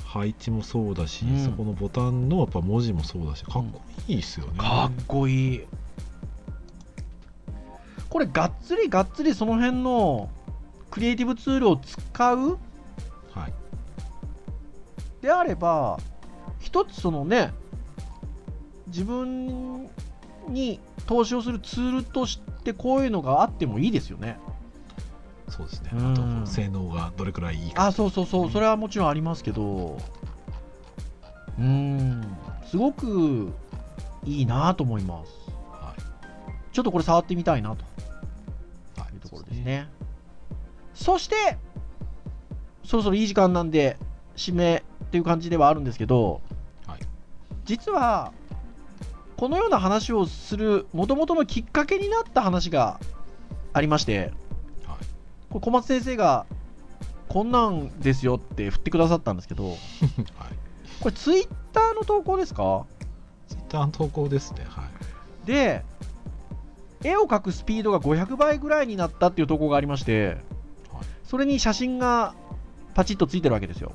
[0.07, 4.53] 配置もそうだし、うんそこのボタンのやっぱ文字もそうだし、かっこいいですよね。
[4.57, 5.61] かっこいい。
[8.09, 10.29] これ、がっつりがっつりその辺の
[10.89, 12.57] クリエイティブツールを使う
[13.31, 13.53] はい。
[15.21, 15.99] であれば、
[16.61, 17.51] 一つそのね、
[18.87, 19.89] 自分
[20.47, 24.39] に投資をするツールとしてこういうのがあってもいいですよね。
[25.49, 25.91] そうですね。
[25.93, 27.87] うんあと、性能がどれくらいいいか。
[27.87, 29.97] あ、そうそうそう、それはもちろんありますけど、
[31.57, 33.53] うーん、すごく
[34.25, 35.31] いいなと思います。
[35.71, 36.01] はい。
[36.73, 37.83] ちょっとこれ触ってみたいなと
[39.01, 39.61] はいいうところです。
[39.61, 39.89] ね。
[40.93, 41.57] そして、
[42.83, 43.97] そろそろいい時間なんで、
[44.35, 46.41] 締めっていう感じではあるんですけど、
[46.85, 46.99] はい
[47.65, 48.33] 実は、
[49.37, 52.99] このような話をする元々のきっかけになった話が
[53.73, 54.33] ありまして、はい。
[55.59, 56.45] これ小松先生が、
[57.29, 59.77] こんなんですよって振ってくださったんですけど、 はい。
[61.01, 62.85] これツイッターの投稿ですか？
[63.47, 64.65] ツイッターの投稿ですね。
[64.69, 65.47] はい。
[65.47, 65.83] で、
[67.03, 70.37] 絵を描くスピードが500倍ぐらいになったっていう投稿がありまして、
[71.23, 72.33] それに写真が
[72.95, 73.91] パチッとついてるわけですよ。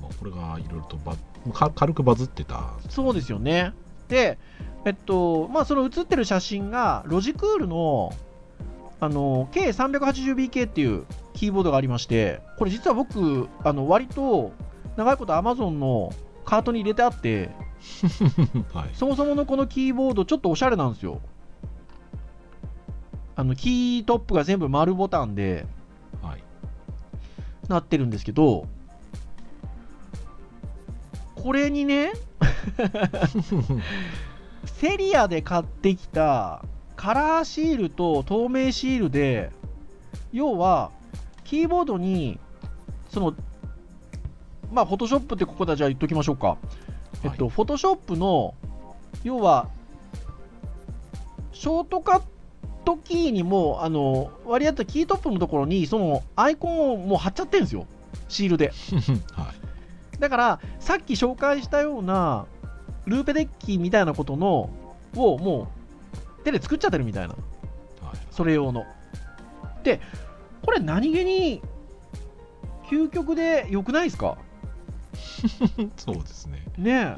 [0.00, 1.16] まあ、これがいろいろとバ
[1.52, 2.74] か軽くバズってた。
[2.90, 3.72] そうですよね。
[4.08, 4.38] で、
[4.84, 8.12] えっと、まあ、その写ってる写真が、ロジクールの、
[8.98, 14.52] あの、K380BK っていうキーボードがありまして、これ実は僕、あの、割と、
[14.96, 16.12] 長いこと Amazon の
[16.44, 17.50] カートに入れてあって、
[18.72, 18.90] はい。
[18.94, 21.20] そもそものこのキーボード、ちょっとおしゃれなんですよ。
[23.34, 25.66] あの、キートップが全部丸ボタンで
[26.22, 26.42] はい。
[27.68, 28.66] なってるんですけど、
[31.34, 32.12] これにね、
[34.64, 36.64] セリアで買ってきた
[36.96, 39.50] カラーシールと透明シールで、
[40.32, 40.90] 要は、
[41.44, 42.40] キーボードに、
[43.10, 43.34] その、
[44.72, 46.56] まあ、フォトショップってここでじゃあ言っときましょうか。
[47.22, 48.54] えっと、フォトショップの、
[49.22, 49.68] 要は、
[51.52, 52.22] ショートカッ
[52.84, 57.86] トキーにも、あの、割り当ったキートップのところに、そのアイコンをもう貼っちゃってるんですよ。
[58.28, 58.72] シールで。
[59.32, 59.52] は
[60.14, 60.18] い。
[60.18, 62.46] だから、さっき紹介したような、
[63.06, 64.70] ルーペデッキみたいなことの、
[65.14, 65.75] をもう、
[66.46, 67.34] 手で作っちゃってるみたいな。
[67.34, 68.18] はい。
[68.30, 68.84] それ用の。
[69.82, 70.00] で、
[70.64, 71.60] これ何気に、
[72.88, 74.38] 究極で良くないですか？
[75.96, 76.62] そうですね。
[76.78, 77.16] ね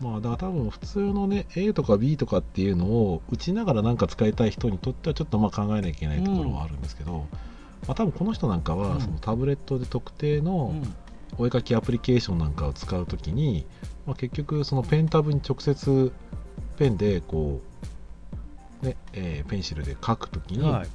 [0.00, 7.26] まあ、だから多分普通のね、A とか B とかっていうのを打ちながらなんか使いたい人にとってはちょっとまあ考えなきゃいけないところはあるんですけど、
[7.86, 10.94] まあ多分この人なんかうんはそのタブレットで特定のん。
[11.38, 13.64] お絵かきアプリケーションなんかを使うときに、
[14.06, 16.12] まあ、結局そのペンタブに直接
[16.76, 17.86] ペンでこう、
[18.82, 20.88] ねえーペンシルで書くときに、はい。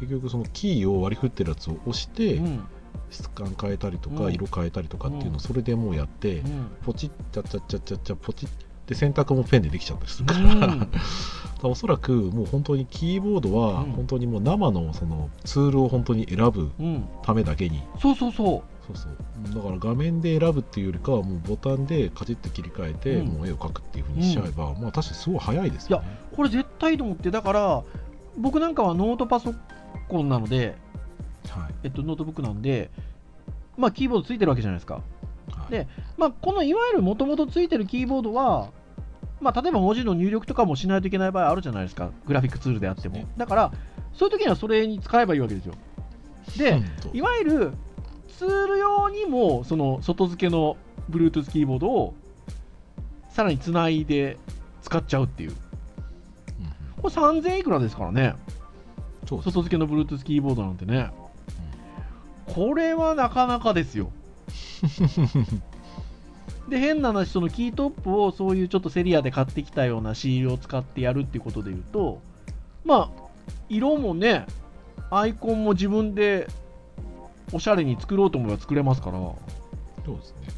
[0.00, 2.64] 結局そのキーを割り振ってるやつを押して、うん。
[3.10, 6.66] 質感変えたりとか、うん色変えたりとかっていうのうんをそれでもうやって、うん。
[6.84, 8.48] ポチッチャッチャッチャッチャッチャポチッ
[8.86, 10.88] で選択もペンでできちゃったりするから、うん
[11.62, 17.04] おそらくもう本当にキーボードはうん本当にもう生のそのツールを本当に選ぶうん。
[17.22, 26.36] ためだけにそうそうそそうそうだから画面で選ぶっていうよりかはもうボタンでカチッと切り替えて、うんもう絵を描くっていうふうにしちゃえば、まあ確かにすごい早いですよねう。
[26.36, 27.82] これ絶対いいと思って、だから、
[28.36, 29.54] 僕なんかはノートパソ
[30.08, 30.76] コンなので、
[31.48, 32.90] はいえっと、ノートブックなんで、
[33.76, 34.94] まあ、キーボードついてるわけじゃないですか。
[34.94, 35.00] は
[35.68, 38.70] いでまあ、このいわゆるもともとついてるキーボードは、
[39.40, 43.26] まあ、例えば文字の入力とかもしないといけない場合あるじゃないですか、グラフィックツールであってもね。
[43.36, 43.72] だから、
[44.14, 45.74] そういう時にはそれに使えばいいわけですよ。
[46.56, 47.72] で、いわゆる
[48.28, 50.76] ツール用にも、その外付けの
[51.10, 52.14] Bluetooth キーボードを
[53.30, 54.38] さらにつないで
[54.82, 55.56] 使っちゃうっていう。
[57.04, 58.34] うんこれ3000いくらですからね、
[59.28, 61.10] そう外付けの Bluetooth キーボードなんてね。
[62.46, 64.10] これはなかなかですよ。
[66.68, 72.22] で、変な話、そのキートップをそういうちょっとセリアで買ってきたようなシールを使ってやるっていうことで言うと、
[72.84, 73.22] まあ、
[73.68, 74.46] 色もね、
[75.10, 76.48] アイコンも自分で
[77.52, 79.36] おしゃれに作ろうと思えば作れますから、そ
[80.06, 80.48] うですね。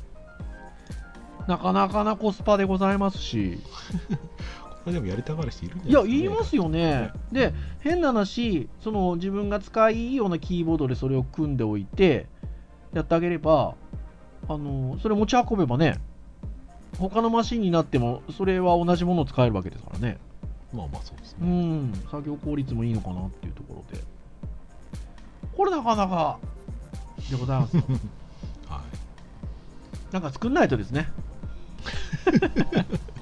[1.49, 3.71] なかなかなコスパでございますし、こ
[4.87, 7.13] れでもやりたがる人いるんじいや、ゃないですか、言いますよね。
[7.33, 12.27] で、変な話、その自分が使いいいようなキーボードでそれを組んでおいて、
[12.93, 13.75] やってあげれば、
[14.49, 15.99] あのそれ持ち運べばね、
[16.99, 20.19] 他のマシンになっても、それは同じものを使えるわけですからね。
[20.73, 24.03] まあまあそうですうね、ん、作業効率もいいのかなっていうところで。
[25.57, 26.39] これなかなか
[27.31, 27.83] でございますよ。
[28.69, 31.09] はいなんか作んないとですね。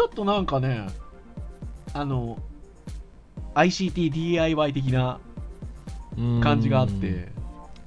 [0.00, 0.86] ちょっとなんかね、
[1.92, 2.38] あの、
[3.54, 5.20] ICT-DIY 的な
[6.42, 7.28] 感じがあって、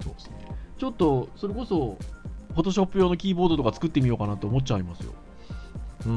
[0.03, 0.35] そうですね
[0.77, 1.97] ちょっとそれこそ、
[2.53, 5.11] フォトショップ用のキーボードとか作ってみようかなって思っちゃいますよ。
[6.05, 6.15] うんう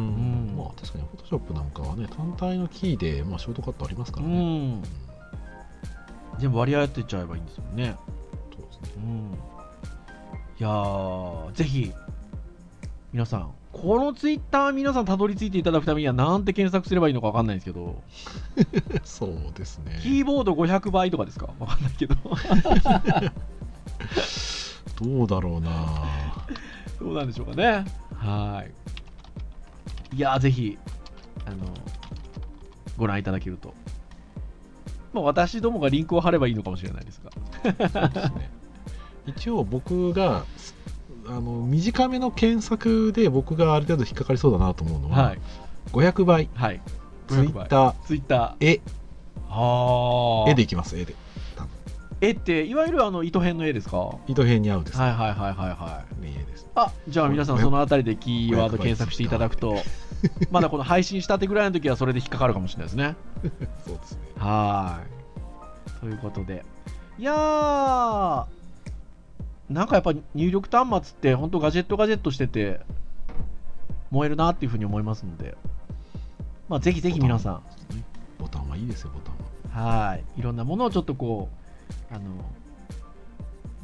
[0.53, 4.83] んまあ確かにフォトショップなんかはね単体のキーで、まあ、ショートカットありますかうらね、ん。
[6.39, 7.97] 全部割り当てちゃえばいいんですよね。
[8.55, 9.33] そうですねうん。
[10.59, 11.91] いやー、ぜひ、
[13.15, 18.03] 皆さん、このツイッター皆さんたどり着いていただくためにはなんて検索すればいいのかわかんないんですけど、
[19.05, 21.49] そうですねキーボード500倍とかですか？
[21.59, 22.15] わかんないけど。
[24.99, 25.71] どうだろうな
[26.99, 27.85] どうなんでしょうかね。
[28.15, 28.65] は
[30.13, 30.17] い。
[30.17, 30.79] いやー、ぜひ、
[31.45, 31.57] あの、
[32.97, 33.75] ご覧いただけると。
[35.13, 37.31] まあ、私どもがリンクを貼ればいいのかもしれないですが。
[37.91, 38.51] そうですね
[39.27, 40.45] 一応僕が
[41.29, 45.39] あの短めの検索で僕がある程度引っかかりそうだなと思うのは、はい。
[45.93, 46.81] 500倍はい。
[47.29, 48.67] ツイッターツイッター。
[48.67, 48.81] 絵
[49.49, 51.15] あ絵でいきます絵で
[52.21, 53.99] 絵って、いわゆるあの糸編の絵ですか？
[53.99, 56.23] は糸編に合うです、いはいはいはいはい。
[56.23, 59.77] ね絵ですあじゃあ皆さんそのあたりでキーワード検索していただくと、
[60.51, 63.17] まだこの配信したてぐらいの時はそれで引っかかるかもしれないですね。
[63.85, 65.01] そうですねはは
[65.97, 66.01] い。
[66.01, 66.65] ということで。
[67.19, 68.45] いやー、
[69.71, 72.81] なんかやっぱ入力端末って本当ガジェットガジェットしてて、
[74.11, 75.57] 燃えるなっていうふうに思いますので、
[76.69, 77.63] まあ、ぜひぜひ皆さん、
[78.39, 80.07] ボタンはいいですよ、ボタンは。
[80.09, 80.25] はい。
[80.37, 81.49] いろんなものをちょっとこ
[82.11, 82.25] う、あの、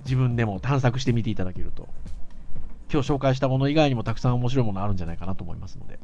[0.04, 1.88] 自分でも探索してみていただけると、
[2.92, 5.98] 今日紹介したもの以外にもたくさん面白いものあるんじゃないかなと思いますので、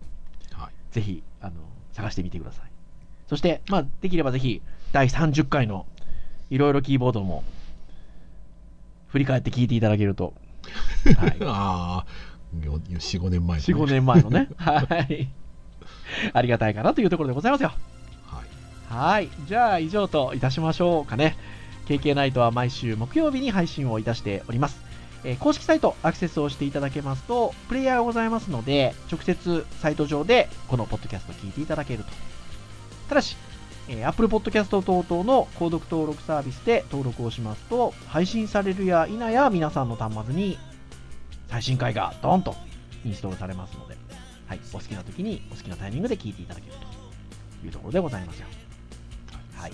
[0.52, 0.72] はい。
[0.92, 1.52] ぜひ、あの、
[1.92, 2.70] 探してみてください。
[3.28, 4.62] そして、まあ、できればぜひ、
[4.92, 5.86] 第30回の
[6.50, 7.44] いろいろキーボードも、
[9.08, 10.34] 振り返って聞いていただけると、
[11.16, 11.36] はい。
[11.44, 13.64] ああ、よ4、5年前、ね。
[13.64, 15.28] 4、5年前のね、 はい。
[16.32, 17.72] ありがたいかなというところでございますよ。
[18.26, 18.94] はい。
[18.94, 19.28] はい。
[19.46, 21.36] じゃあ、以上といたしましょうかね。
[21.86, 24.80] KK ナイトは毎週木曜日に配信をいたしております。
[25.24, 32.10] えー公式サイトアクセスをしていただけますと、プレイヤーがございますので、直接サイト上でこのポッドキャストを聞いていただけると。
[33.08, 33.36] ただし、
[33.88, 40.58] えー Apple Podcast 等々の購読登録サービスで登録をしますと、配信されるや否や皆さんの端末に
[41.48, 42.54] 最新回がドンと
[43.04, 43.96] インストールされますので、
[44.46, 46.72] はい、お好きな時にお好きなタイミングで聞いていただける
[47.60, 48.46] というところでございますよ。
[49.54, 49.72] はい。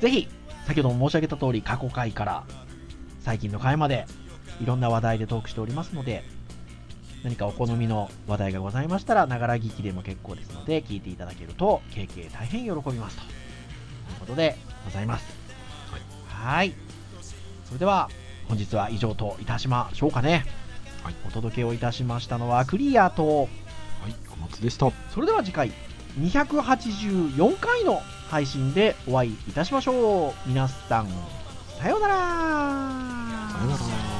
[0.00, 0.28] ぜひ、
[0.66, 2.44] 先ほども申し上げた通り、過去回から
[3.20, 4.06] 最近の回まで、
[4.60, 6.24] いろんな話題でトークしておりますので、
[7.26, 13.22] 何かお好みの話題がございましたら、ながら聞きでも結構ですので、聞いていただけると、KK 大変喜びますと。
[13.24, 15.26] いうことでございます。
[16.28, 16.72] はい。
[17.64, 18.08] それでは、
[18.46, 20.46] 本日は以上といたしましょうかね。
[21.02, 23.46] はいお届けをいたしましたのはクリアと、は
[24.08, 24.92] い、小松でした。
[25.12, 25.72] それでは次回
[26.20, 31.08] 284回の配信でお会いいたしましょう皆さん
[31.80, 32.14] さようなら
[33.52, 33.76] さよな
[34.10, 34.15] ら。